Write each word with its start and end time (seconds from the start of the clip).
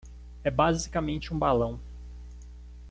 É 0.43 0.49
basicamente 0.49 1.31
um 1.31 1.37
balão 1.37 1.79